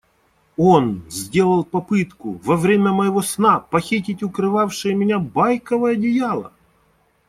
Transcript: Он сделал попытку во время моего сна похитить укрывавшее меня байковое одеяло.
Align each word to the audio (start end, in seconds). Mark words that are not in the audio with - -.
Он 0.57 1.03
сделал 1.11 1.63
попытку 1.63 2.41
во 2.43 2.55
время 2.57 2.91
моего 2.91 3.21
сна 3.21 3.59
похитить 3.59 4.23
укрывавшее 4.23 4.95
меня 4.95 5.19
байковое 5.19 5.91
одеяло. 5.91 6.51